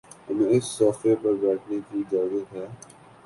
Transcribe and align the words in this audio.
ہمیں 0.27 0.51
اس 0.55 0.65
صوفے 0.77 1.13
پر 1.21 1.33
بیٹھنے 1.41 1.77
کی 1.87 1.99
اجازت 2.01 2.53
ہے 2.53 2.65